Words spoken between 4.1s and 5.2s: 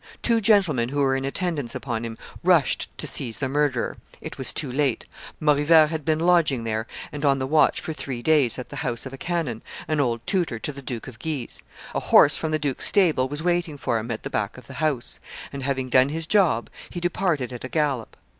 it was too late;